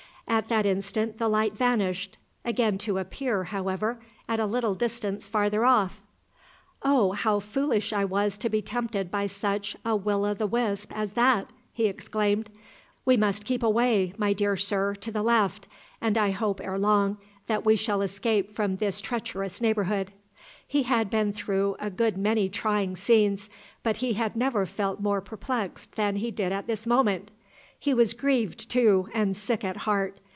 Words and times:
At 0.27 0.47
that 0.47 0.65
instant 0.65 1.17
the 1.17 1.27
light 1.27 1.57
vanished 1.57 2.17
again 2.45 2.77
to 2.79 2.99
appear, 2.99 3.43
however, 3.45 3.99
at 4.29 4.39
a 4.39 4.45
little 4.45 4.75
distance 4.75 5.27
farther 5.27 5.65
off. 5.65 6.05
"Ah, 6.83 7.09
how 7.11 7.41
foolish 7.41 7.91
I 7.91 8.05
was 8.05 8.37
to 8.37 8.47
be 8.47 8.61
tempted 8.61 9.11
by 9.11 9.27
such 9.27 9.75
a 9.83 9.99
`will 9.99 10.25
o' 10.25 10.33
the 10.33 10.47
wisp' 10.47 10.93
as 10.95 11.13
that!" 11.13 11.49
he 11.73 11.85
exclaimed. 11.87 12.49
"We 13.03 13.17
must 13.17 13.43
keep 13.43 13.61
away, 13.61 14.13
my 14.17 14.31
dear 14.31 14.55
sir, 14.55 14.95
to 14.95 15.11
the 15.11 15.21
left, 15.21 15.67
and 15.99 16.17
I 16.17 16.31
hope 16.31 16.61
ere 16.61 16.79
long 16.79 17.17
that 17.47 17.65
we 17.65 17.75
shall 17.75 18.01
escape 18.01 18.55
from 18.55 18.77
this 18.77 19.01
treacherous 19.01 19.59
neighbourhood." 19.59 20.13
He 20.65 20.83
had 20.83 21.09
been 21.09 21.33
through 21.33 21.75
a 21.77 21.89
good 21.89 22.17
many 22.17 22.47
trying 22.47 22.95
scenes, 22.95 23.49
but 23.83 23.97
he 23.97 24.13
had 24.13 24.37
never 24.37 24.65
felt 24.65 25.01
more 25.01 25.19
perplexed 25.19 25.95
than 25.97 26.15
he 26.15 26.31
did 26.31 26.53
at 26.53 26.67
this 26.67 26.87
moment. 26.87 27.31
He 27.77 27.95
was 27.95 28.13
grieved 28.13 28.69
too, 28.69 29.09
and 29.11 29.35
sick 29.35 29.63
at 29.65 29.75
heart. 29.75 30.19